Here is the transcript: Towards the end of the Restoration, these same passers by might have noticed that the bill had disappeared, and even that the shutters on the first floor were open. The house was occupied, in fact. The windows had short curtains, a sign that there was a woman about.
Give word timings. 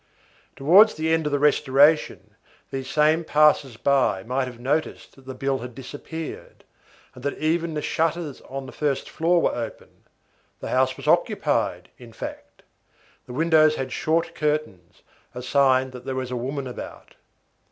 Towards 0.55 0.95
the 0.95 1.13
end 1.13 1.27
of 1.27 1.31
the 1.31 1.37
Restoration, 1.37 2.33
these 2.71 2.89
same 2.89 3.23
passers 3.23 3.77
by 3.77 4.23
might 4.23 4.47
have 4.47 4.59
noticed 4.59 5.15
that 5.15 5.27
the 5.27 5.35
bill 5.35 5.59
had 5.59 5.75
disappeared, 5.75 6.63
and 7.13 7.23
even 7.37 7.75
that 7.75 7.81
the 7.81 7.85
shutters 7.85 8.41
on 8.49 8.65
the 8.65 8.71
first 8.71 9.07
floor 9.07 9.43
were 9.43 9.53
open. 9.55 10.05
The 10.59 10.69
house 10.69 10.97
was 10.97 11.07
occupied, 11.07 11.91
in 11.99 12.13
fact. 12.13 12.63
The 13.27 13.33
windows 13.33 13.75
had 13.75 13.91
short 13.91 14.33
curtains, 14.33 15.03
a 15.35 15.43
sign 15.43 15.91
that 15.91 16.03
there 16.03 16.15
was 16.15 16.31
a 16.31 16.35
woman 16.35 16.65
about. 16.65 17.13